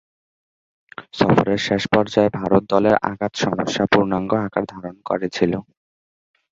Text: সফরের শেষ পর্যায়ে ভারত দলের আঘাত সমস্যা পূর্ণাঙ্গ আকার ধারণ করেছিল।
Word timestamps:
সফরের 1.13 1.59
শেষ 1.67 1.83
পর্যায়ে 1.93 2.29
ভারত 2.37 2.63
দলের 2.69 2.95
আঘাত 3.09 3.33
সমস্যা 3.43 3.83
পূর্ণাঙ্গ 3.91 4.31
আকার 4.45 4.63
ধারণ 4.73 4.95
করেছিল। 5.05 5.53